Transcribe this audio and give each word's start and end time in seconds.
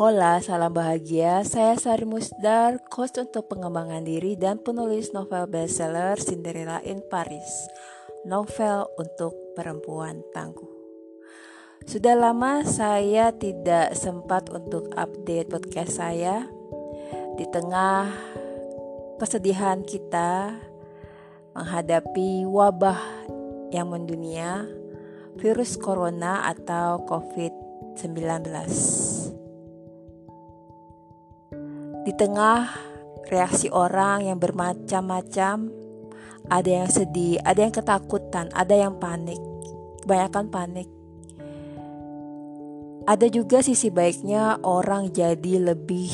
Hola, 0.00 0.40
salam 0.40 0.72
bahagia. 0.72 1.44
Saya 1.44 1.76
Sari 1.76 2.08
Musdar, 2.08 2.80
coach 2.88 3.20
untuk 3.20 3.52
pengembangan 3.52 4.00
diri 4.00 4.32
dan 4.32 4.56
penulis 4.56 5.12
novel 5.12 5.44
bestseller 5.44 6.16
Cinderella 6.16 6.80
in 6.88 7.04
Paris. 7.04 7.68
Novel 8.24 8.88
untuk 8.96 9.36
perempuan 9.52 10.24
tangguh. 10.32 10.72
Sudah 11.84 12.16
lama 12.16 12.64
saya 12.64 13.28
tidak 13.36 13.92
sempat 13.92 14.48
untuk 14.48 14.88
update 14.96 15.52
podcast 15.52 16.00
saya. 16.00 16.48
Di 17.36 17.44
tengah 17.52 18.08
kesedihan 19.20 19.84
kita 19.84 20.56
menghadapi 21.52 22.48
wabah 22.48 23.28
yang 23.68 23.92
mendunia, 23.92 24.64
virus 25.36 25.76
corona 25.76 26.48
atau 26.48 27.04
COVID-19 27.04 28.48
di 32.10 32.18
tengah 32.18 32.66
reaksi 33.30 33.70
orang 33.70 34.26
yang 34.26 34.42
bermacam-macam, 34.42 35.70
ada 36.50 36.66
yang 36.82 36.90
sedih, 36.90 37.38
ada 37.46 37.62
yang 37.62 37.70
ketakutan, 37.70 38.50
ada 38.50 38.74
yang 38.74 38.98
panik, 38.98 39.38
kebanyakan 40.02 40.50
panik. 40.50 40.90
Ada 43.06 43.30
juga 43.30 43.62
sisi 43.62 43.94
baiknya 43.94 44.58
orang 44.66 45.14
jadi 45.14 45.70
lebih 45.70 46.10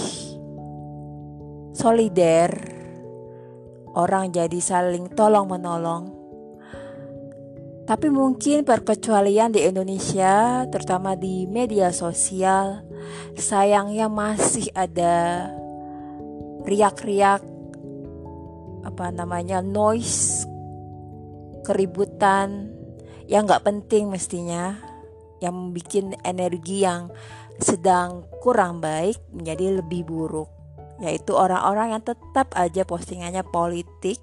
solider, 1.72 2.52
orang 3.96 4.36
jadi 4.36 4.60
saling 4.60 5.16
tolong-menolong. 5.16 6.12
Tapi 7.88 8.12
mungkin 8.12 8.68
perkecualian 8.68 9.48
di 9.48 9.64
Indonesia, 9.64 10.68
terutama 10.68 11.16
di 11.16 11.48
media 11.48 11.88
sosial, 11.88 12.84
sayangnya 13.32 14.12
masih 14.12 14.68
ada 14.76 15.48
riak-riak 16.66 17.40
apa 18.86 19.06
namanya 19.14 19.62
noise 19.62 20.46
keributan 21.62 22.70
yang 23.26 23.46
nggak 23.46 23.66
penting 23.66 24.10
mestinya 24.10 24.78
yang 25.42 25.74
bikin 25.74 26.14
energi 26.22 26.86
yang 26.86 27.10
sedang 27.58 28.26
kurang 28.42 28.78
baik 28.78 29.18
menjadi 29.34 29.82
lebih 29.82 30.06
buruk. 30.06 30.50
Yaitu 31.02 31.36
orang-orang 31.36 31.98
yang 31.98 32.02
tetap 32.02 32.54
aja 32.56 32.86
postingannya 32.88 33.44
politik. 33.44 34.22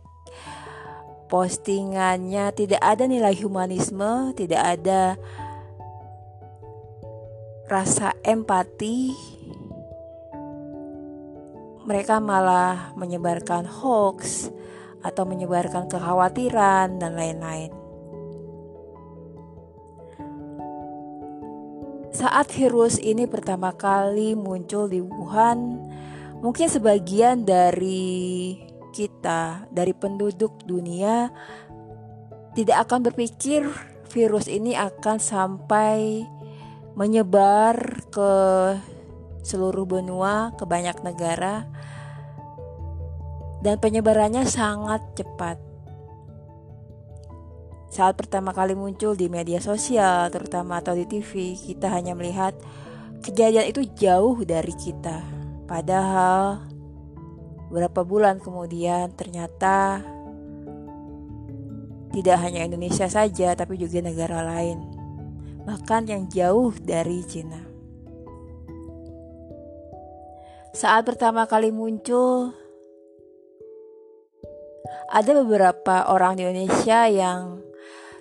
Postingannya 1.29 2.53
tidak 2.53 2.81
ada 2.81 3.09
nilai 3.09 3.33
humanisme 3.41 4.37
tidak 4.37 4.61
ada 4.77 5.17
rasa 7.65 8.13
empati 8.21 9.32
mereka 11.83 12.23
malah 12.23 12.95
menyebarkan 12.95 13.67
hoax 13.67 14.47
atau 15.03 15.27
menyebarkan 15.27 15.91
kekhawatiran 15.91 16.95
dan 16.95 17.11
lain-lain. 17.13 17.71
Saat 22.13 22.55
virus 22.55 23.01
ini 23.01 23.27
pertama 23.27 23.75
kali 23.75 24.37
muncul 24.37 24.87
di 24.87 25.03
Wuhan, 25.03 25.81
mungkin 26.39 26.71
sebagian 26.71 27.43
dari 27.43 28.55
kita, 28.93 29.67
dari 29.73 29.91
penduduk 29.91 30.63
dunia, 30.63 31.33
tidak 32.53 32.87
akan 32.87 33.09
berpikir 33.11 33.65
virus 34.13 34.45
ini 34.45 34.77
akan 34.77 35.17
sampai 35.17 36.21
menyebar 36.93 38.05
ke 38.13 38.31
seluruh 39.41 39.89
benua 39.89 40.53
ke 40.55 40.63
banyak 40.69 41.01
negara 41.01 41.65
dan 43.63 43.79
penyebarannya 43.79 44.43
sangat 44.43 44.99
cepat. 45.15 45.55
Saat 47.87 48.19
pertama 48.19 48.51
kali 48.51 48.75
muncul 48.75 49.15
di 49.15 49.31
media 49.31 49.63
sosial, 49.63 50.27
terutama 50.27 50.83
atau 50.83 50.91
di 50.91 51.07
TV, 51.07 51.55
kita 51.55 51.87
hanya 51.87 52.11
melihat 52.11 52.51
kejadian 53.23 53.71
itu 53.71 53.87
jauh 53.95 54.35
dari 54.43 54.75
kita. 54.75 55.23
Padahal 55.63 56.59
beberapa 57.71 58.03
bulan 58.03 58.43
kemudian 58.43 59.15
ternyata 59.15 60.03
tidak 62.11 62.37
hanya 62.43 62.67
Indonesia 62.67 63.07
saja, 63.07 63.55
tapi 63.55 63.79
juga 63.79 64.03
negara 64.03 64.43
lain, 64.43 64.83
bahkan 65.63 66.03
yang 66.03 66.27
jauh 66.27 66.75
dari 66.83 67.23
Cina. 67.23 67.61
Saat 70.73 71.05
pertama 71.05 71.45
kali 71.45 71.69
muncul, 71.69 72.57
ada 75.11 75.31
beberapa 75.43 76.09
orang 76.09 76.37
di 76.37 76.47
Indonesia 76.47 77.05
yang 77.09 77.61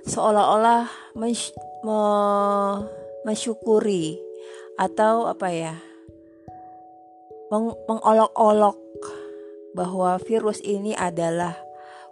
seolah-olah 0.04 1.14
mens 1.18 1.54
me 1.82 2.00
mensyukuri 3.22 4.18
atau 4.78 5.30
apa 5.30 5.48
ya 5.50 5.74
meng 7.52 7.70
mengolok-olok 7.86 8.78
bahwa 9.72 10.16
virus 10.20 10.58
ini 10.64 10.92
adalah 10.96 11.56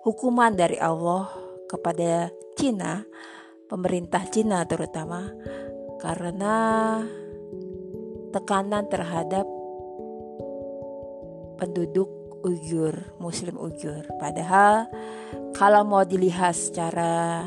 hukuman 0.04 0.56
dari 0.56 0.80
Allah 0.80 1.28
kepada 1.68 2.32
Cina, 2.56 3.04
pemerintah 3.68 4.24
Cina 4.28 4.64
terutama 4.64 5.28
karena 6.00 6.56
tekanan 8.32 8.88
terhadap 8.88 9.44
penduduk 11.60 12.19
Uyghur, 12.40 13.16
Muslim 13.20 13.56
Uyghur. 13.60 14.04
Padahal 14.16 14.88
kalau 15.52 15.82
mau 15.84 16.02
dilihat 16.06 16.56
secara 16.56 17.44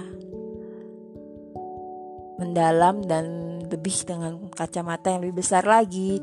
mendalam 2.37 3.01
dan 3.05 3.25
lebih 3.65 3.95
dengan 4.05 4.37
kacamata 4.53 5.09
yang 5.09 5.25
lebih 5.25 5.41
besar 5.41 5.65
lagi, 5.65 6.21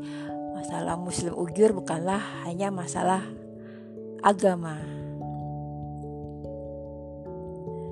masalah 0.55 0.95
Muslim 0.95 1.35
Uyghur 1.35 1.75
bukanlah 1.75 2.21
hanya 2.47 2.71
masalah 2.71 3.25
agama. 4.23 4.79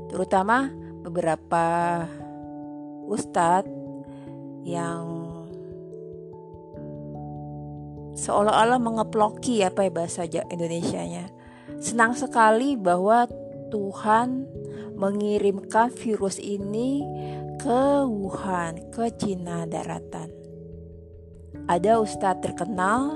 Terutama 0.09 0.69
beberapa 1.03 1.65
ustadz 3.09 3.69
yang 4.65 5.18
seolah-olah 8.19 8.79
mengeploki 8.83 9.63
apa 9.63 9.87
ya 9.87 9.91
bahasa 9.91 10.27
Indonesia-nya. 10.27 11.31
Senang 11.79 12.11
sekali 12.19 12.75
bahwa 12.75 13.23
Tuhan 13.71 14.43
mengirimkan 14.99 15.95
virus 15.95 16.35
ini 16.43 17.07
ke 17.55 18.03
Wuhan, 18.03 18.91
ke 18.91 19.07
Cina 19.15 19.63
daratan. 19.63 20.35
Ada 21.69 22.03
ustadz 22.03 22.43
terkenal 22.43 23.15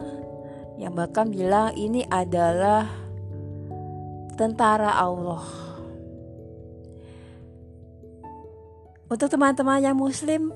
yang 0.80 0.96
bahkan 0.96 1.28
bilang 1.28 1.76
ini 1.76 2.08
adalah 2.08 2.88
tentara 4.40 4.96
Allah. 4.96 5.44
Untuk 9.12 9.30
teman-teman 9.30 9.84
yang 9.84 9.98
muslim 10.00 10.50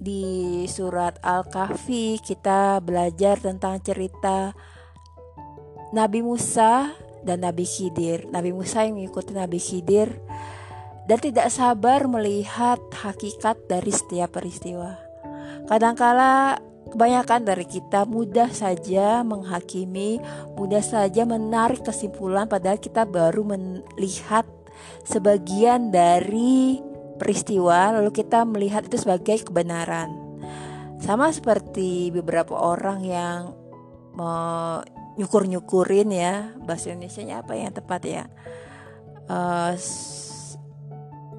di 0.00 0.64
surat 0.64 1.20
Al-Kahfi 1.20 2.16
kita 2.24 2.80
belajar 2.80 3.36
tentang 3.36 3.76
cerita 3.84 4.56
Nabi 5.92 6.24
Musa 6.24 6.96
dan 7.20 7.44
Nabi 7.44 7.68
Khidir. 7.68 8.32
Nabi 8.32 8.56
Musa 8.56 8.88
yang 8.88 8.96
mengikuti 8.96 9.36
Nabi 9.36 9.60
Khidir 9.60 10.08
dan 11.04 11.20
tidak 11.20 11.52
sabar 11.52 12.08
melihat 12.08 12.80
hakikat 12.96 13.60
dari 13.68 13.92
setiap 13.92 14.32
peristiwa. 14.40 14.96
Kadangkala 15.68 16.64
kebanyakan 16.88 17.44
dari 17.44 17.68
kita 17.68 18.08
mudah 18.08 18.48
saja 18.50 19.20
menghakimi, 19.20 20.18
mudah 20.56 20.82
saja 20.82 21.28
menarik 21.28 21.84
kesimpulan 21.84 22.48
padahal 22.48 22.80
kita 22.80 23.04
baru 23.04 23.44
melihat 23.44 24.48
sebagian 25.04 25.92
dari 25.92 26.89
peristiwa 27.20 28.00
lalu 28.00 28.08
kita 28.16 28.48
melihat 28.48 28.88
itu 28.88 28.96
sebagai 28.96 29.44
kebenaran. 29.44 30.08
Sama 31.04 31.28
seperti 31.28 32.08
beberapa 32.08 32.56
orang 32.56 33.04
yang 33.04 33.52
menyukur-nyukurin 34.16 36.08
ya 36.08 36.56
bahasa 36.64 36.96
Indonesia 36.96 37.44
apa 37.44 37.52
yang 37.52 37.76
tepat 37.76 38.00
ya. 38.08 38.24
Uh, 39.30 39.76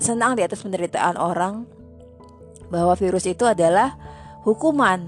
senang 0.01 0.33
di 0.33 0.41
atas 0.41 0.61
penderitaan 0.61 1.17
orang 1.17 1.65
bahwa 2.71 2.95
virus 2.95 3.27
itu 3.27 3.43
adalah 3.45 3.99
hukuman 4.47 5.05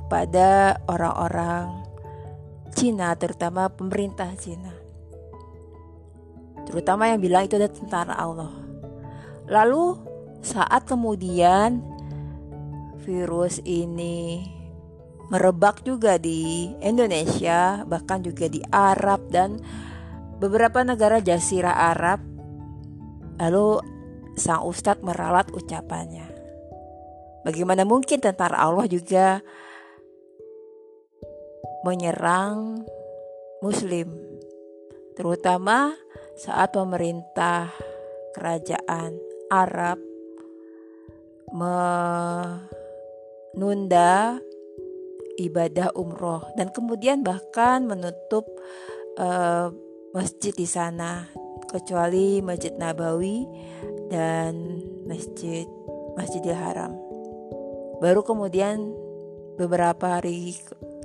kepada 0.00 0.80
orang-orang 0.88 1.84
Cina 2.72 3.12
terutama 3.18 3.68
pemerintah 3.68 4.32
Cina 4.38 4.72
terutama 6.64 7.10
yang 7.12 7.20
bilang 7.20 7.44
itu 7.44 7.60
adalah 7.60 7.74
tentara 7.74 8.14
Allah 8.14 8.67
Lalu 9.48 9.96
saat 10.44 10.84
kemudian 10.84 11.80
virus 13.02 13.58
ini 13.64 14.44
merebak 15.32 15.84
juga 15.84 16.16
di 16.20 16.72
Indonesia, 16.80 17.84
bahkan 17.84 18.20
juga 18.20 18.48
di 18.48 18.60
Arab 18.68 19.28
dan 19.32 19.60
beberapa 20.40 20.84
negara 20.84 21.20
Jazirah 21.20 21.92
Arab. 21.96 22.20
Lalu 23.40 23.80
sang 24.36 24.64
ustadz 24.64 25.04
meralat 25.04 25.48
ucapannya. 25.52 26.28
Bagaimana 27.44 27.88
mungkin 27.88 28.20
tentara 28.20 28.60
Allah 28.60 28.84
juga 28.84 29.40
menyerang 31.86 32.84
muslim, 33.64 34.12
terutama 35.16 35.96
saat 36.36 36.74
pemerintah 36.74 37.72
kerajaan 38.36 39.27
Arab 39.48 39.98
menunda 43.52 44.36
ibadah 45.38 45.94
umroh 45.96 46.42
dan 46.58 46.68
kemudian 46.74 47.22
bahkan 47.24 47.86
menutup 47.86 48.44
uh, 49.16 49.70
masjid 50.12 50.52
di 50.52 50.66
sana 50.66 51.30
kecuali 51.68 52.40
Masjid 52.42 52.72
Nabawi 52.74 53.46
dan 54.10 54.82
Masjid 55.06 55.68
Masjidil 56.16 56.56
Haram. 56.56 56.96
Baru 58.02 58.26
kemudian 58.26 58.90
beberapa 59.54 60.18
hari 60.18 60.58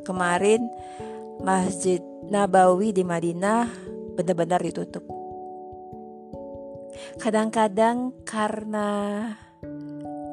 kemarin 0.07 0.65
Masjid 1.43 2.01
Nabawi 2.29 2.95
di 2.95 3.03
Madinah 3.05 3.69
benar-benar 4.17 4.61
ditutup. 4.63 5.12
Kadang-kadang 7.21 8.13
karena 8.25 8.89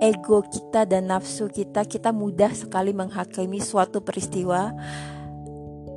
ego 0.00 0.40
kita 0.40 0.88
dan 0.88 1.12
nafsu 1.12 1.52
kita, 1.52 1.84
kita 1.84 2.08
mudah 2.10 2.50
sekali 2.56 2.96
menghakimi 2.96 3.60
suatu 3.60 4.00
peristiwa 4.00 4.72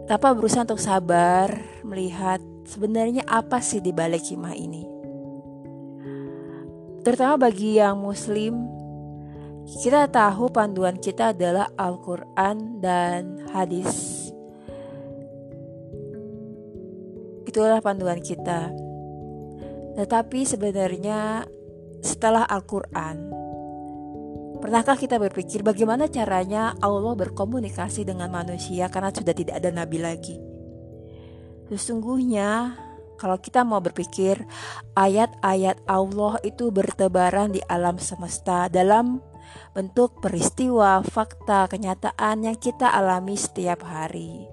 tanpa 0.05 0.35
berusaha 0.35 0.67
untuk 0.67 0.83
sabar 0.83 1.55
melihat 1.87 2.43
sebenarnya 2.67 3.23
apa 3.23 3.63
sih 3.63 3.79
di 3.79 3.95
balik 3.95 4.27
hikmah 4.27 4.55
ini. 4.55 4.83
Terutama 7.03 7.47
bagi 7.47 7.79
yang 7.79 7.99
muslim, 7.99 8.67
kita 9.63 10.11
tahu 10.11 10.51
panduan 10.51 10.99
kita 10.99 11.31
adalah 11.31 11.71
Al-Quran 11.79 12.83
dan 12.83 13.43
hadis. 13.51 14.31
Itulah 17.47 17.79
panduan 17.79 18.19
kita. 18.19 18.71
Tetapi 19.93 20.39
sebenarnya 20.45 21.45
setelah 22.01 22.43
Al-Quran, 22.49 23.43
Pernahkah 24.63 24.95
kita 24.95 25.19
berpikir 25.19 25.59
bagaimana 25.59 26.07
caranya 26.07 26.71
Allah 26.79 27.19
berkomunikasi 27.19 28.07
dengan 28.07 28.31
manusia 28.31 28.87
karena 28.87 29.11
sudah 29.11 29.35
tidak 29.35 29.59
ada 29.59 29.75
nabi 29.75 29.99
lagi? 29.99 30.39
Sesungguhnya 31.67 32.71
kalau 33.19 33.35
kita 33.43 33.67
mau 33.67 33.83
berpikir 33.83 34.39
ayat-ayat 34.95 35.83
Allah 35.83 36.39
itu 36.47 36.71
bertebaran 36.71 37.51
di 37.51 37.59
alam 37.67 37.99
semesta 37.99 38.71
dalam 38.71 39.19
bentuk 39.75 40.23
peristiwa, 40.23 41.03
fakta, 41.03 41.67
kenyataan 41.67 42.47
yang 42.47 42.55
kita 42.55 42.87
alami 42.87 43.35
setiap 43.35 43.83
hari. 43.83 44.52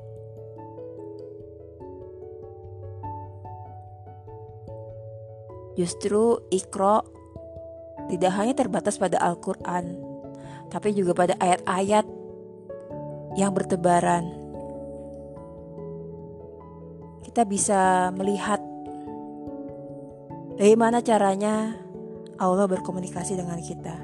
Justru 5.80 6.44
Iqra 6.52 7.00
tidak 8.12 8.36
hanya 8.36 8.52
terbatas 8.52 9.00
pada 9.00 9.16
Al-Quran, 9.16 9.96
tapi 10.68 10.92
juga 10.92 11.16
pada 11.16 11.32
ayat-ayat 11.40 12.04
yang 13.40 13.56
bertebaran. 13.56 14.28
Kita 17.24 17.48
bisa 17.48 18.12
melihat 18.12 18.60
bagaimana 20.60 21.00
caranya 21.00 21.80
Allah 22.36 22.68
berkomunikasi 22.68 23.40
dengan 23.40 23.56
kita. 23.64 23.96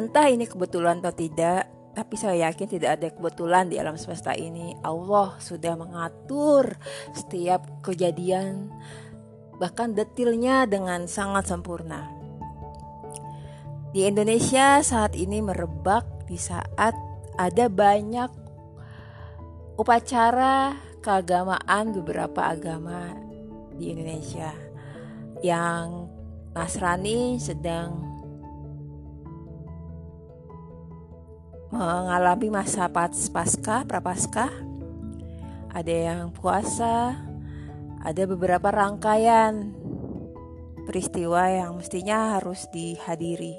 Entah 0.00 0.32
ini 0.32 0.48
kebetulan 0.48 1.04
atau 1.04 1.12
tidak, 1.12 1.68
tapi 1.92 2.16
saya 2.16 2.48
yakin 2.48 2.66
tidak 2.66 2.90
ada 2.96 3.12
kebetulan 3.12 3.68
di 3.68 3.76
alam 3.76 4.00
semesta 4.00 4.32
ini. 4.32 4.72
Allah 4.80 5.36
sudah 5.36 5.76
mengatur 5.76 6.80
setiap 7.12 7.84
kejadian, 7.84 8.72
bahkan 9.58 9.94
detilnya 9.94 10.66
dengan 10.66 11.06
sangat 11.06 11.48
sempurna. 11.50 12.10
Di 13.94 14.10
Indonesia 14.10 14.82
saat 14.82 15.14
ini 15.14 15.38
merebak 15.38 16.26
di 16.26 16.34
saat 16.34 16.94
ada 17.38 17.70
banyak 17.70 18.30
upacara 19.78 20.74
keagamaan 21.02 21.94
beberapa 21.94 22.50
agama 22.50 23.14
di 23.74 23.90
Indonesia 23.94 24.50
yang 25.42 26.10
Nasrani 26.54 27.38
sedang 27.42 28.14
mengalami 31.74 32.54
masa 32.54 32.86
pasca 32.86 33.82
prapaskah 33.82 34.54
ada 35.74 35.90
yang 35.90 36.30
puasa 36.30 37.18
ada 38.04 38.22
beberapa 38.28 38.68
rangkaian 38.68 39.72
peristiwa 40.84 41.48
yang 41.48 41.80
mestinya 41.80 42.36
harus 42.36 42.68
dihadiri 42.68 43.56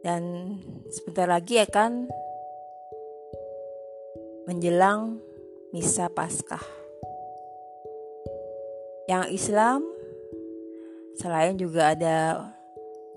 dan 0.00 0.56
sebentar 0.88 1.28
lagi 1.28 1.60
akan 1.60 2.08
menjelang 4.48 5.20
misa 5.76 6.08
Paskah. 6.08 6.64
Yang 9.04 9.24
Islam 9.36 9.80
selain 11.20 11.60
juga 11.60 11.92
ada 11.92 12.48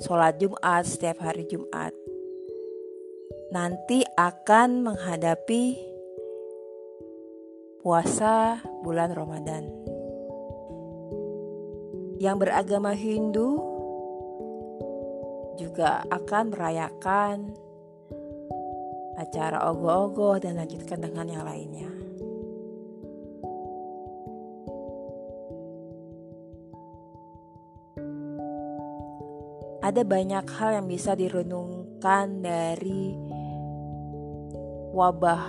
sholat 0.04 0.36
Jumat 0.36 0.84
setiap 0.84 1.24
hari 1.24 1.48
Jumat 1.48 1.96
nanti 3.54 4.02
akan 4.18 4.82
menghadapi 4.82 5.78
puasa 7.86 8.58
bulan 8.82 9.14
Ramadan. 9.14 9.93
Yang 12.24 12.48
beragama 12.48 12.96
Hindu 12.96 13.60
juga 15.60 16.08
akan 16.08 16.56
merayakan 16.56 17.52
acara 19.20 19.68
ogoh-ogoh 19.68 20.40
dan 20.40 20.56
lanjutkan 20.56 21.04
dengan 21.04 21.28
yang 21.28 21.44
lainnya. 21.44 21.92
Ada 29.84 30.08
banyak 30.08 30.48
hal 30.48 30.80
yang 30.80 30.88
bisa 30.88 31.20
direnungkan 31.20 32.40
dari 32.40 33.20
wabah 34.96 35.44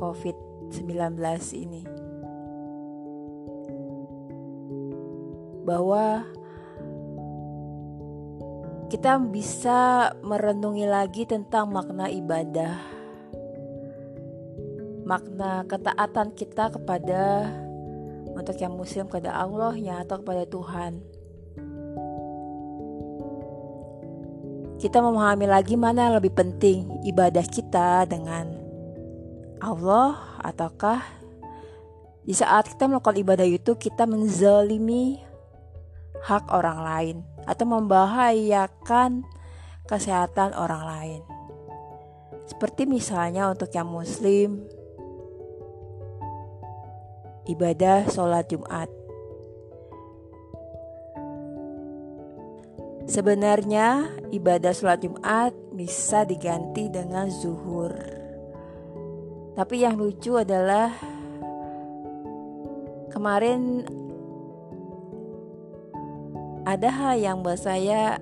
COVID-19 0.00 1.20
ini. 1.52 1.93
Bahwa 5.64 6.28
kita 8.92 9.18
bisa 9.18 10.12
merenungi 10.22 10.86
lagi 10.86 11.26
tentang 11.26 11.72
makna 11.72 12.06
ibadah, 12.06 12.78
makna 15.02 15.66
ketaatan 15.66 16.30
kita 16.36 16.70
kepada 16.70 17.48
untuk 18.34 18.54
yang 18.60 18.76
muslim 18.76 19.08
kepada 19.08 19.34
Allah 19.34 19.72
ya 19.74 20.04
atau 20.04 20.20
kepada 20.20 20.44
Tuhan. 20.46 20.92
Kita 24.78 25.00
memahami 25.00 25.48
lagi 25.48 25.80
mana 25.80 26.12
yang 26.12 26.16
lebih 26.20 26.36
penting 26.36 27.00
ibadah 27.08 27.46
kita 27.48 28.04
dengan 28.04 28.52
Allah 29.64 30.38
ataukah 30.44 31.00
di 32.20 32.36
saat 32.36 32.68
kita 32.68 32.84
melakukan 32.84 33.16
ibadah 33.16 33.48
itu 33.48 33.72
kita 33.80 34.04
menzalimi 34.04 35.23
hak 36.24 36.48
orang 36.48 36.80
lain 36.80 37.16
atau 37.44 37.68
membahayakan 37.68 39.28
kesehatan 39.84 40.56
orang 40.56 40.84
lain. 40.88 41.22
Seperti 42.48 42.88
misalnya 42.88 43.52
untuk 43.52 43.68
yang 43.72 43.88
muslim, 43.88 44.64
ibadah 47.44 48.08
sholat 48.08 48.48
Jumat. 48.48 48.88
Sebenarnya 53.04 54.08
ibadah 54.32 54.72
sholat 54.72 55.04
Jumat 55.04 55.52
bisa 55.76 56.24
diganti 56.24 56.88
dengan 56.88 57.28
zuhur. 57.28 57.92
Tapi 59.52 59.84
yang 59.84 60.00
lucu 60.00 60.40
adalah 60.40 60.88
kemarin 63.12 63.84
ada 66.64 66.88
hal 66.88 67.14
yang 67.20 67.44
buat 67.44 67.60
saya 67.60 68.16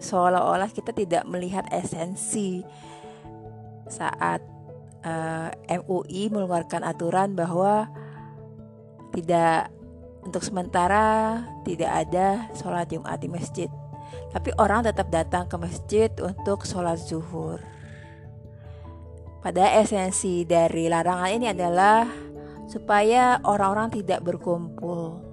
seolah-olah 0.00 0.72
kita 0.72 0.92
tidak 0.92 1.24
melihat 1.28 1.64
esensi 1.72 2.64
saat 3.88 4.40
uh, 5.04 5.48
eh, 5.68 5.80
MUI 5.80 6.32
mengeluarkan 6.32 6.84
aturan 6.84 7.36
bahwa 7.36 7.88
tidak 9.12 9.72
untuk 10.26 10.42
sementara 10.42 11.40
tidak 11.62 12.08
ada 12.08 12.50
sholat 12.56 12.90
Jumat 12.90 13.20
di 13.22 13.28
masjid. 13.30 13.70
Tapi 14.34 14.52
orang 14.58 14.84
tetap 14.84 15.08
datang 15.08 15.46
ke 15.46 15.56
masjid 15.56 16.10
untuk 16.20 16.66
sholat 16.66 16.98
zuhur. 16.98 17.62
Pada 19.40 19.70
esensi 19.78 20.42
dari 20.42 20.90
larangan 20.90 21.30
ini 21.30 21.46
adalah 21.54 22.10
supaya 22.66 23.38
orang-orang 23.46 23.94
tidak 23.94 24.26
berkumpul 24.26 25.25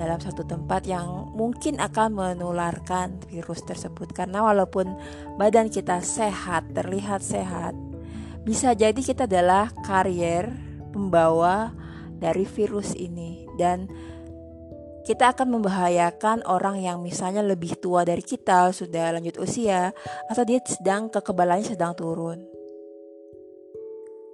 dalam 0.00 0.18
satu 0.18 0.44
tempat 0.44 0.88
yang 0.88 1.32
mungkin 1.36 1.76
akan 1.76 2.16
menularkan 2.16 3.20
virus 3.28 3.60
tersebut 3.64 4.12
karena 4.16 4.40
walaupun 4.40 4.96
badan 5.36 5.68
kita 5.68 6.00
sehat 6.00 6.72
terlihat 6.72 7.20
sehat 7.20 7.76
bisa 8.42 8.72
jadi 8.72 8.96
kita 8.96 9.28
adalah 9.28 9.70
karier 9.84 10.50
pembawa 10.90 11.70
dari 12.16 12.48
virus 12.48 12.96
ini 12.96 13.46
dan 13.60 13.86
kita 15.02 15.34
akan 15.34 15.58
membahayakan 15.58 16.46
orang 16.46 16.78
yang 16.78 17.02
misalnya 17.02 17.42
lebih 17.42 17.74
tua 17.82 18.06
dari 18.06 18.22
kita, 18.22 18.70
sudah 18.70 19.18
lanjut 19.18 19.34
usia, 19.42 19.90
atau 20.30 20.42
dia 20.46 20.62
sedang 20.62 21.10
kekebalannya 21.10 21.74
sedang 21.74 21.90
turun. 21.98 22.46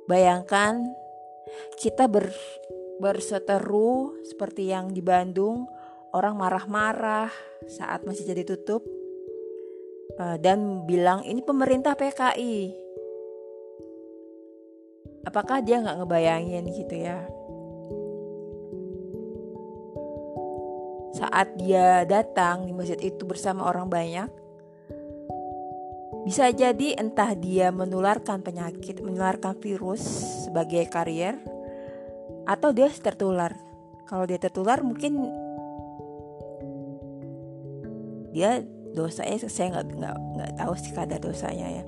Bayangkan 0.04 0.84
kita 1.80 2.04
ber, 2.04 2.28
berseteru 2.98 4.18
seperti 4.26 4.70
yang 4.70 4.90
di 4.90 5.00
Bandung, 5.02 5.66
orang 6.14 6.34
marah-marah 6.38 7.30
saat 7.66 8.02
masih 8.04 8.26
jadi 8.26 8.42
tutup 8.44 8.82
eh, 10.18 10.36
dan 10.42 10.84
bilang 10.86 11.22
ini 11.22 11.42
pemerintah 11.42 11.94
PKI. 11.94 12.86
Apakah 15.26 15.62
dia 15.62 15.82
nggak 15.82 15.98
ngebayangin 16.04 16.64
gitu 16.72 16.94
ya? 16.94 17.20
saat 21.18 21.58
dia 21.58 22.06
datang 22.06 22.70
di 22.70 22.72
masjid 22.76 22.98
itu 23.02 23.26
bersama 23.26 23.66
orang 23.66 23.90
banyak, 23.90 24.30
bisa 26.22 26.52
jadi 26.54 26.94
entah 26.94 27.34
dia 27.34 27.74
menularkan 27.74 28.38
penyakit, 28.44 29.02
menularkan 29.02 29.58
virus 29.58 30.02
sebagai 30.46 30.86
karier, 30.86 31.42
atau 32.48 32.72
dia 32.72 32.88
tertular. 32.88 33.52
Kalau 34.08 34.24
dia 34.24 34.40
tertular 34.40 34.80
mungkin 34.80 35.28
dia 38.32 38.64
dosanya 38.96 39.36
saya 39.44 39.68
nggak 39.76 39.86
nggak 40.00 40.16
nggak 40.16 40.52
tahu 40.56 40.72
sih 40.80 40.92
kadar 40.96 41.20
dosanya 41.20 41.68
ya. 41.68 41.84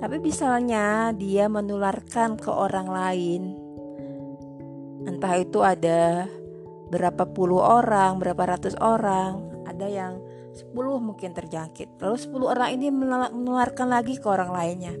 Tapi 0.00 0.16
misalnya 0.16 1.12
dia 1.12 1.52
menularkan 1.52 2.40
ke 2.40 2.48
orang 2.48 2.88
lain, 2.88 3.52
entah 5.04 5.36
itu 5.36 5.60
ada 5.60 6.24
berapa 6.88 7.28
puluh 7.28 7.60
orang, 7.60 8.16
berapa 8.16 8.56
ratus 8.56 8.80
orang, 8.80 9.44
ada 9.68 9.84
yang 9.84 10.16
10 10.50 10.74
mungkin 10.98 11.30
terjangkit. 11.30 12.00
Lalu 12.02 12.16
10 12.16 12.52
orang 12.52 12.70
ini 12.74 12.88
menularkan 12.90 13.92
lagi 13.92 14.18
ke 14.18 14.26
orang 14.26 14.50
lainnya. 14.50 14.94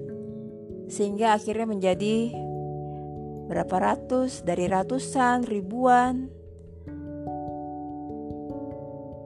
Sehingga 0.86 1.34
akhirnya 1.34 1.66
menjadi 1.66 2.30
berapa 3.50 3.82
ratus, 3.82 4.46
dari 4.46 4.70
ratusan, 4.70 5.42
ribuan. 5.42 6.30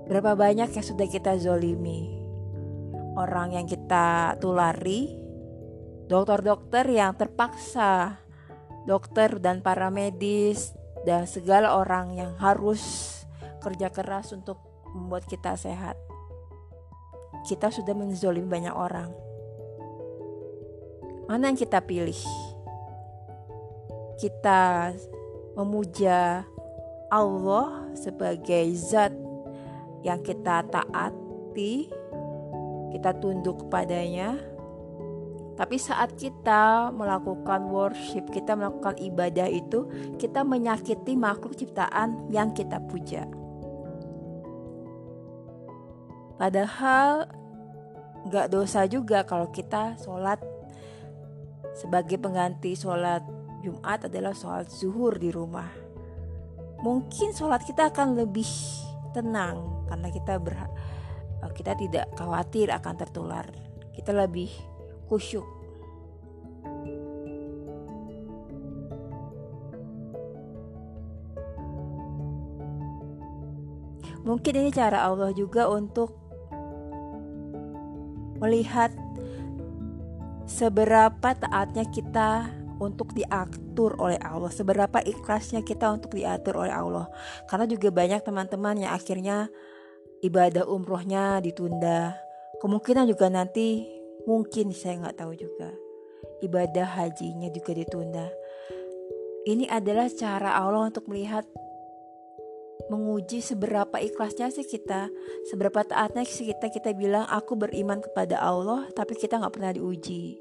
Berapa 0.08 0.32
banyak 0.32 0.72
yang 0.72 0.84
sudah 0.84 1.04
kita 1.04 1.36
zolimi. 1.36 2.24
Orang 3.20 3.52
yang 3.52 3.68
kita 3.68 4.40
tulari, 4.40 5.12
dokter-dokter 6.08 6.88
yang 6.88 7.12
terpaksa, 7.20 8.16
dokter 8.88 9.36
dan 9.44 9.60
para 9.60 9.92
medis 9.92 10.72
dan 11.04 11.28
segala 11.28 11.76
orang 11.76 12.16
yang 12.16 12.32
harus 12.40 13.12
kerja 13.60 13.92
keras 13.92 14.32
untuk 14.32 14.56
membuat 14.96 15.28
kita 15.28 15.52
sehat. 15.52 16.00
Kita 17.44 17.68
sudah 17.68 17.92
menzolimi 17.92 18.48
banyak 18.48 18.72
orang. 18.72 19.12
Mana 21.28 21.52
yang 21.52 21.60
kita 21.60 21.84
pilih? 21.84 22.53
Kita 24.14 24.94
memuja 25.59 26.47
Allah 27.11 27.90
sebagai 27.94 28.75
zat 28.75 29.14
yang 30.02 30.21
kita 30.21 30.66
taati, 30.68 31.88
kita 32.94 33.11
tunduk 33.18 33.66
kepadanya, 33.66 34.37
tapi 35.54 35.78
saat 35.78 36.18
kita 36.18 36.90
melakukan 36.90 37.71
worship, 37.71 38.26
kita 38.35 38.59
melakukan 38.59 38.99
ibadah 38.99 39.47
itu, 39.47 39.87
kita 40.18 40.42
menyakiti 40.42 41.14
makhluk 41.14 41.54
ciptaan 41.54 42.26
yang 42.35 42.50
kita 42.50 42.83
puja. 42.90 43.30
Padahal 46.35 47.30
gak 48.26 48.50
dosa 48.50 48.83
juga 48.90 49.23
kalau 49.23 49.54
kita 49.54 49.94
sholat 50.02 50.42
sebagai 51.78 52.18
pengganti 52.18 52.75
sholat 52.75 53.23
Jumat 53.64 54.12
adalah 54.12 54.37
sholat 54.37 54.68
zuhur 54.68 55.16
di 55.16 55.33
rumah. 55.33 55.73
Mungkin 56.85 57.33
sholat 57.33 57.64
kita 57.64 57.88
akan 57.88 58.12
lebih 58.12 58.44
tenang 59.16 59.88
karena 59.88 60.12
kita 60.12 60.37
ber, 60.37 60.52
kita 61.56 61.73
tidak 61.73 62.12
khawatir 62.12 62.68
akan 62.68 62.94
tertular. 63.00 63.49
Kita 63.97 64.12
lebih 64.12 64.52
khusyuk. 65.09 65.49
Mungkin 74.25 74.52
ini 74.56 74.71
cara 74.73 75.09
Allah 75.09 75.33
juga 75.33 75.68
untuk 75.68 76.16
melihat 78.40 78.92
seberapa 80.44 81.33
taatnya 81.33 81.88
kita 81.88 82.49
untuk 82.80 83.14
diatur 83.14 83.94
oleh 83.98 84.18
Allah, 84.22 84.50
seberapa 84.50 85.02
ikhlasnya 85.02 85.62
kita 85.62 85.90
untuk 85.90 86.14
diatur 86.14 86.64
oleh 86.64 86.74
Allah. 86.74 87.06
Karena 87.46 87.66
juga 87.68 87.92
banyak 87.94 88.22
teman-teman 88.26 88.86
yang 88.86 88.92
akhirnya 88.94 89.52
ibadah 90.24 90.66
umrohnya 90.66 91.38
ditunda. 91.44 92.16
Kemungkinan 92.58 93.10
juga 93.10 93.28
nanti 93.28 93.94
Mungkin 94.24 94.72
saya 94.72 95.04
nggak 95.04 95.20
tahu 95.20 95.36
juga. 95.36 95.68
Ibadah 96.40 96.88
hajinya 96.96 97.52
juga 97.52 97.76
ditunda. 97.76 98.26
Ini 99.44 99.68
adalah 99.68 100.08
cara 100.08 100.56
Allah 100.56 100.88
untuk 100.88 101.04
melihat 101.12 101.44
menguji 102.88 103.44
seberapa 103.44 104.00
ikhlasnya 104.00 104.48
sih 104.48 104.64
kita, 104.64 105.12
seberapa 105.52 105.84
taatnya 105.84 106.24
sih 106.24 106.48
kita 106.48 106.72
kita 106.72 106.96
bilang 106.96 107.28
aku 107.28 107.52
beriman 107.56 108.00
kepada 108.00 108.40
Allah, 108.40 108.88
tapi 108.96 109.12
kita 109.12 109.36
nggak 109.36 109.52
pernah 109.52 109.72
diuji. 109.76 110.40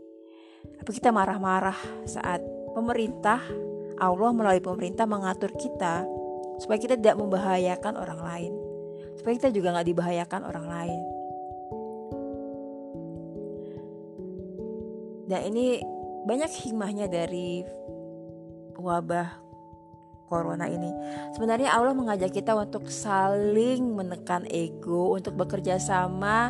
Tapi 0.83 0.89
kita 0.99 1.15
marah-marah 1.15 1.77
saat 2.03 2.43
pemerintah 2.75 3.39
Allah 4.01 4.31
melalui 4.35 4.59
pemerintah 4.59 5.07
mengatur 5.07 5.53
kita 5.55 6.03
supaya 6.59 6.79
kita 6.79 6.99
tidak 6.99 7.17
membahayakan 7.17 7.93
orang 7.95 8.19
lain, 8.19 8.53
supaya 9.15 9.33
kita 9.39 9.49
juga 9.53 9.73
nggak 9.77 9.87
dibahayakan 9.89 10.41
orang 10.43 10.67
lain. 10.67 11.01
Dan 15.23 15.41
ini 15.49 15.79
banyak 16.27 16.51
hikmahnya 16.51 17.07
dari 17.07 17.63
wabah 18.75 19.43
corona 20.27 20.65
ini. 20.65 20.89
Sebenarnya 21.37 21.71
Allah 21.71 21.93
mengajak 21.93 22.33
kita 22.33 22.57
untuk 22.57 22.89
saling 22.89 23.93
menekan 23.93 24.49
ego, 24.49 25.13
untuk 25.13 25.37
bekerja 25.37 25.77
sama, 25.77 26.49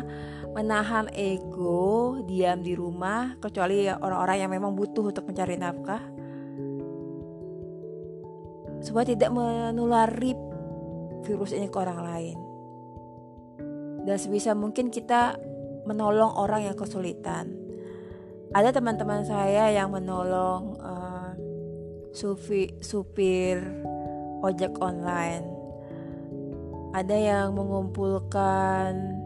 menahan 0.54 1.10
ego, 1.12 2.22
diam 2.24 2.62
di 2.62 2.78
rumah, 2.78 3.34
kecuali 3.42 3.90
orang-orang 3.90 4.38
yang 4.38 4.50
memang 4.54 4.72
butuh 4.78 5.10
untuk 5.10 5.26
mencari 5.26 5.58
nafkah. 5.58 6.02
Supaya 8.80 9.10
tidak 9.10 9.34
menulari 9.34 10.32
virus 11.26 11.52
ini 11.56 11.66
ke 11.66 11.76
orang 11.76 12.00
lain. 12.00 12.38
Dan 14.04 14.16
sebisa 14.20 14.54
mungkin 14.54 14.92
kita 14.92 15.34
menolong 15.84 16.36
orang 16.38 16.70
yang 16.70 16.76
kesulitan 16.76 17.64
ada 18.54 18.70
teman-teman 18.70 19.26
saya 19.26 19.66
yang 19.74 19.90
menolong 19.90 20.78
uh, 20.78 21.34
sufi, 22.14 22.70
supir 22.78 23.58
ojek 24.46 24.78
online 24.78 25.42
ada 26.94 27.16
yang 27.18 27.58
mengumpulkan 27.58 29.18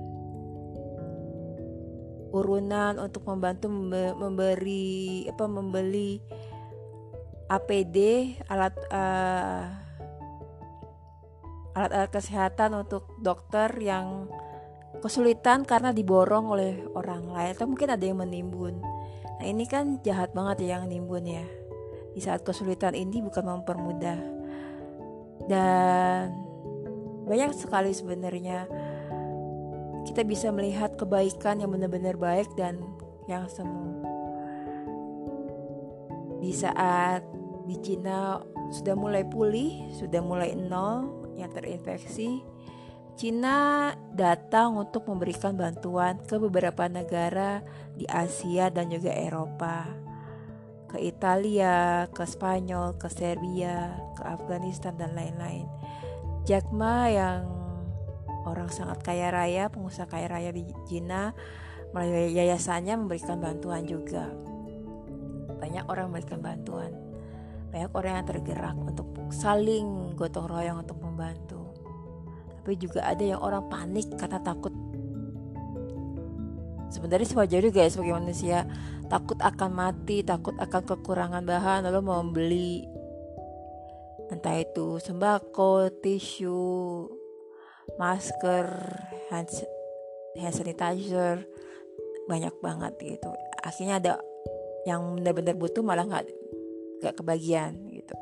urunan 2.28 3.00
untuk 3.00 3.24
membantu 3.24 3.72
memberi 4.16 5.24
apa 5.28 5.44
membeli 5.48 6.20
APD 7.48 7.96
alat 8.52 8.76
uh, 8.92 9.64
alat-alat 11.72 12.10
kesehatan 12.12 12.76
untuk 12.76 13.16
dokter 13.22 13.70
yang 13.80 14.28
kesulitan 14.98 15.62
karena 15.62 15.94
diborong 15.94 16.50
oleh 16.50 16.82
orang 16.92 17.30
lain 17.30 17.54
atau 17.54 17.66
mungkin 17.70 17.94
ada 17.94 18.04
yang 18.04 18.18
menimbun. 18.18 18.82
Nah 19.38 19.46
ini 19.46 19.64
kan 19.64 20.02
jahat 20.02 20.34
banget 20.34 20.66
ya 20.66 20.82
yang 20.82 20.90
nimbun 20.90 21.22
ya. 21.22 21.46
Di 22.12 22.20
saat 22.20 22.42
kesulitan 22.42 22.98
ini 22.98 23.22
bukan 23.22 23.46
mempermudah. 23.46 24.18
Dan 25.46 26.34
banyak 27.30 27.54
sekali 27.54 27.94
sebenarnya 27.94 28.66
kita 30.08 30.24
bisa 30.24 30.48
melihat 30.48 30.96
kebaikan 30.96 31.60
yang 31.60 31.68
benar-benar 31.68 32.16
baik 32.16 32.48
dan 32.56 32.80
yang 33.28 33.44
semu 33.44 34.08
di 36.38 36.54
saat 36.54 37.26
di 37.68 37.76
Cina 37.82 38.40
sudah 38.72 38.94
mulai 38.96 39.26
pulih, 39.26 39.90
sudah 39.92 40.22
mulai 40.22 40.54
nol 40.56 41.28
yang 41.36 41.50
terinfeksi, 41.52 42.40
Cina 43.18 43.92
datang 44.14 44.78
untuk 44.78 45.10
memberikan 45.10 45.58
bantuan 45.58 46.22
ke 46.22 46.38
beberapa 46.38 46.86
negara 46.86 47.66
di 47.98 48.06
Asia 48.06 48.70
dan 48.70 48.94
juga 48.94 49.10
Eropa. 49.10 49.90
Ke 50.88 51.02
Italia, 51.02 52.06
ke 52.14 52.24
Spanyol, 52.24 52.96
ke 52.96 53.10
Serbia, 53.10 53.92
ke 54.16 54.22
Afghanistan 54.24 54.96
dan 54.96 55.12
lain-lain. 55.18 55.68
Jack 56.46 56.70
Ma 56.72 57.10
yang 57.10 57.57
orang 58.48 58.72
sangat 58.72 59.04
kaya 59.04 59.28
raya, 59.28 59.68
pengusaha 59.68 60.08
kaya 60.08 60.26
raya 60.32 60.50
di 60.50 60.64
Cina, 60.88 61.36
melalui 61.92 62.32
yayasannya 62.32 62.96
memberikan 62.96 63.40
bantuan 63.40 63.84
juga. 63.84 64.28
Banyak 65.58 65.84
orang 65.88 66.12
memberikan 66.12 66.40
bantuan. 66.40 66.92
Banyak 67.68 67.92
orang 67.92 68.12
yang 68.22 68.26
tergerak 68.28 68.76
untuk 68.80 69.08
saling 69.28 70.16
gotong 70.16 70.48
royong 70.48 70.80
untuk 70.80 70.98
membantu. 71.04 71.68
Tapi 72.60 72.72
juga 72.80 73.04
ada 73.04 73.20
yang 73.20 73.40
orang 73.40 73.68
panik 73.68 74.08
karena 74.16 74.40
takut. 74.40 74.72
Sebenarnya 76.88 77.36
wajar 77.36 77.60
juga 77.60 77.84
ya 77.84 77.90
sebagai 77.92 78.16
manusia. 78.16 78.64
Takut 79.08 79.36
akan 79.40 79.70
mati 79.72 80.24
takut 80.24 80.56
akan 80.56 80.82
kekurangan 80.84 81.44
bahan 81.44 81.84
lalu 81.88 82.00
membeli. 82.04 82.72
Entah 84.28 84.60
itu 84.60 85.00
sembako 85.00 85.88
tisu 86.04 87.17
masker 87.96 88.68
hand, 89.32 89.48
sanitizer 90.36 91.48
banyak 92.28 92.52
banget 92.60 92.92
gitu. 93.00 93.30
Akhirnya 93.64 93.96
ada 93.96 94.12
yang 94.84 95.16
benar-benar 95.16 95.56
butuh 95.56 95.80
malah 95.80 96.04
nggak 96.04 96.28
gak 97.00 97.14
kebagian 97.16 97.88
gitu. 97.88 98.14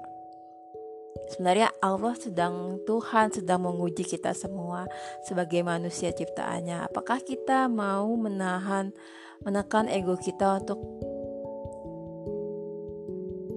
Sebenarnya 1.26 1.74
Allah 1.82 2.14
sedang 2.14 2.78
Tuhan 2.86 3.34
sedang 3.34 3.66
menguji 3.66 4.06
kita 4.06 4.30
semua 4.30 4.86
sebagai 5.26 5.64
manusia 5.66 6.14
ciptaannya. 6.14 6.86
Apakah 6.86 7.18
kita 7.18 7.66
mau 7.66 8.06
menahan 8.14 8.94
menekan 9.42 9.90
ego 9.90 10.14
kita 10.14 10.62
untuk 10.62 10.78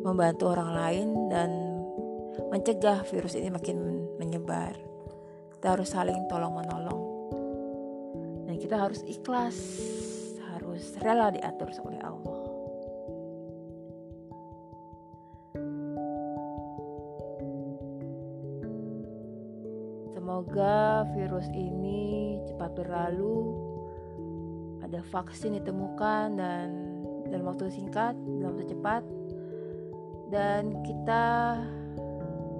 membantu 0.02 0.50
orang 0.50 0.72
lain 0.74 1.08
dan 1.30 1.50
mencegah 2.50 3.06
virus 3.06 3.38
ini 3.38 3.54
makin 3.54 3.78
menyebar 4.18 4.89
kita 5.60 5.76
harus 5.76 5.92
saling 5.92 6.16
tolong 6.32 6.56
menolong. 6.56 7.04
Dan 8.48 8.56
kita 8.64 8.80
harus 8.80 9.04
ikhlas 9.04 9.60
harus 10.56 10.96
rela 11.04 11.36
diatur 11.36 11.68
oleh 11.84 12.00
Allah. 12.00 12.44
Semoga 20.16 21.04
virus 21.12 21.52
ini 21.52 22.40
cepat 22.48 22.80
berlalu, 22.80 23.52
ada 24.80 25.04
vaksin 25.12 25.60
ditemukan 25.60 26.40
dan 26.40 26.68
dalam 27.28 27.52
waktu 27.52 27.68
singkat, 27.68 28.16
dalam 28.16 28.56
waktu 28.56 28.72
cepat, 28.72 29.04
dan 30.32 30.80
kita 30.88 31.60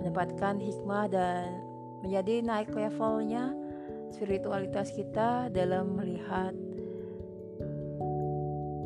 mendapatkan 0.04 0.60
hikmah 0.60 1.08
dan 1.08 1.69
menjadi 2.04 2.42
naik 2.44 2.72
levelnya 2.72 3.52
spiritualitas 4.10 4.92
kita 4.96 5.54
dalam 5.54 5.96
melihat 5.96 6.54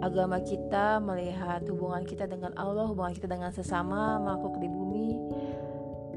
agama 0.04 0.44
kita, 0.44 1.00
melihat 1.00 1.64
hubungan 1.72 2.04
kita 2.04 2.28
dengan 2.28 2.52
Allah, 2.60 2.92
hubungan 2.92 3.16
kita 3.16 3.32
dengan 3.32 3.56
sesama 3.56 4.20
makhluk 4.20 4.60
di 4.60 4.68
bumi, 4.68 5.10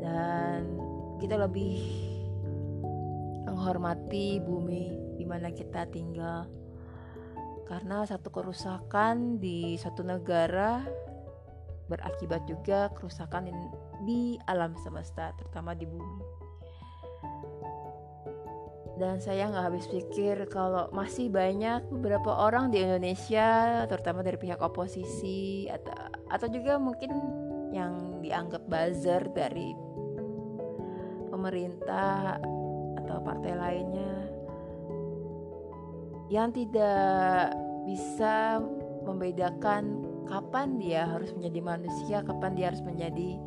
dan 0.03 0.67
kita 1.23 1.39
lebih 1.39 1.79
menghormati 3.47 4.43
bumi 4.43 5.15
di 5.15 5.23
mana 5.23 5.55
kita 5.55 5.87
tinggal. 5.95 6.51
Karena 7.67 8.03
satu 8.07 8.31
kerusakan 8.31 9.39
di 9.39 9.79
suatu 9.79 10.03
negara 10.03 10.83
berakibat 11.87 12.43
juga 12.51 12.91
kerusakan 12.91 13.55
di 14.03 14.35
alam 14.51 14.75
semesta, 14.83 15.31
terutama 15.39 15.79
di 15.79 15.87
bumi. 15.87 16.26
Dan 18.97 19.21
saya 19.21 19.53
nggak 19.53 19.67
habis 19.69 19.87
pikir 19.93 20.49
kalau 20.49 20.89
masih 20.89 21.29
banyak 21.29 21.85
beberapa 21.93 22.33
orang 22.33 22.73
di 22.73 22.81
Indonesia, 22.81 23.85
terutama 23.85 24.25
dari 24.25 24.41
pihak 24.41 24.57
oposisi 24.65 25.69
atau 25.69 25.93
atau 26.33 26.49
juga 26.49 26.81
mungkin 26.81 27.13
yang 27.77 28.25
dianggap 28.25 28.65
buzzer 28.65 29.21
dari 29.37 29.77
pemerintah 31.29 32.41
atau 33.05 33.21
partai 33.21 33.53
lainnya 33.53 34.17
yang 36.33 36.51
tidak 36.51 37.55
bisa 37.87 38.59
membedakan 39.07 40.03
kapan 40.27 40.81
dia 40.81 41.07
harus 41.07 41.31
menjadi 41.37 41.61
manusia, 41.63 42.17
kapan 42.27 42.53
dia 42.59 42.67
harus 42.75 42.83
menjadi 42.83 43.39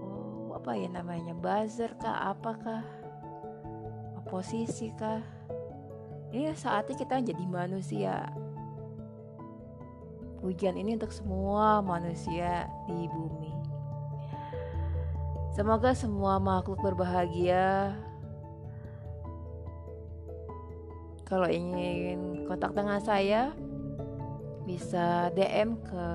oh, 0.00 0.56
apa 0.56 0.72
ya 0.72 0.88
namanya 0.88 1.36
buzzer 1.36 1.92
kah, 2.00 2.32
apakah 2.32 2.80
oposisi 4.24 4.88
kah? 4.96 5.20
Ini 6.32 6.56
saatnya 6.56 6.96
kita 6.96 7.20
jadi 7.20 7.44
manusia. 7.44 8.26
Ujian 10.40 10.80
ini 10.80 10.96
untuk 10.96 11.12
semua 11.12 11.84
manusia 11.84 12.66
di 12.88 13.06
bumi. 13.12 13.52
Semoga 15.54 15.94
semua 15.94 16.42
makhluk 16.42 16.82
berbahagia, 16.82 17.94
Kalau 21.24 21.48
ingin 21.48 22.44
kontak 22.44 22.76
dengan 22.76 23.00
saya, 23.00 23.56
bisa 24.68 25.32
DM 25.32 25.80
ke 25.80 26.06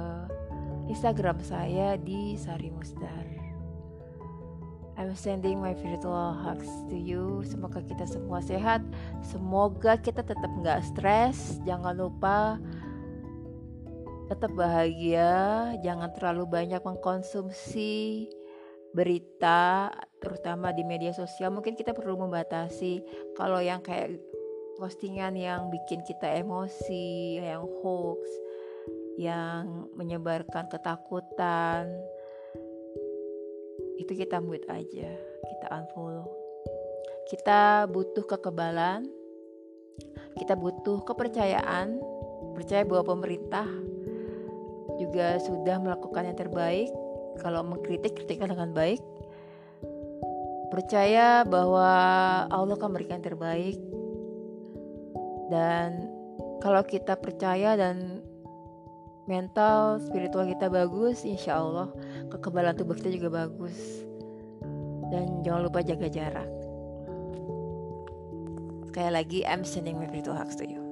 Instagram 0.86 1.42
saya 1.42 1.98
di 1.98 2.38
Sari 2.38 2.70
Musdar. 2.70 3.26
I'm 5.00 5.16
sending 5.16 5.64
my 5.64 5.72
virtual 5.80 6.36
hugs 6.36 6.68
to 6.92 6.98
you. 7.00 7.40
Semoga 7.48 7.80
kita 7.80 8.04
semua 8.04 8.44
sehat. 8.44 8.84
Semoga 9.24 9.96
kita 9.96 10.20
tetap 10.20 10.52
nggak 10.60 10.84
stres. 10.84 11.64
Jangan 11.64 11.96
lupa 11.96 12.60
tetap 14.28 14.52
bahagia. 14.60 15.72
Jangan 15.80 16.12
terlalu 16.12 16.44
banyak 16.52 16.84
mengkonsumsi 16.84 18.28
berita, 18.92 19.88
terutama 20.20 20.76
di 20.76 20.84
media 20.84 21.16
sosial. 21.16 21.56
Mungkin 21.56 21.80
kita 21.80 21.96
perlu 21.96 22.20
membatasi. 22.20 23.00
Kalau 23.40 23.64
yang 23.64 23.80
kayak 23.80 24.20
postingan 24.76 25.40
yang 25.40 25.72
bikin 25.72 26.04
kita 26.04 26.44
emosi, 26.44 27.40
yang 27.40 27.64
hoax, 27.80 28.20
yang 29.16 29.88
menyebarkan 29.96 30.68
ketakutan, 30.68 31.88
itu 34.00 34.16
kita 34.16 34.40
mute 34.40 34.64
aja, 34.72 35.12
kita 35.44 35.66
unfollow. 35.76 36.26
Kita 37.28 37.86
butuh 37.92 38.24
kekebalan, 38.26 39.06
kita 40.40 40.56
butuh 40.56 41.04
kepercayaan, 41.04 42.00
percaya 42.56 42.88
bahwa 42.88 43.20
pemerintah 43.20 43.68
juga 44.96 45.38
sudah 45.44 45.78
melakukan 45.84 46.32
yang 46.32 46.40
terbaik. 46.40 46.90
Kalau 47.44 47.62
mengkritik, 47.64 48.16
kritikkan 48.16 48.52
dengan 48.56 48.72
baik. 48.72 49.04
Percaya 50.72 51.44
bahwa 51.44 51.88
Allah 52.48 52.76
akan 52.78 52.90
memberikan 52.94 53.20
yang 53.20 53.36
terbaik 53.36 53.78
dan 55.50 56.14
kalau 56.62 56.86
kita 56.86 57.18
percaya 57.18 57.74
dan 57.74 58.22
mental 59.26 59.98
spiritual 60.02 60.46
kita 60.46 60.70
bagus 60.70 61.26
insya 61.26 61.58
Allah 61.58 61.90
kekebalan 62.30 62.78
tubuh 62.78 62.98
kita 62.98 63.10
juga 63.14 63.46
bagus. 63.46 64.06
Dan 65.10 65.42
jangan 65.42 65.66
lupa 65.66 65.82
jaga 65.82 66.06
jarak. 66.06 66.50
Sekali 68.90 69.10
lagi 69.14 69.40
I'm 69.46 69.62
sending 69.62 69.98
my 70.02 70.10
virtual 70.10 70.38
hugs 70.38 70.58
to 70.58 70.66
you 70.66 70.89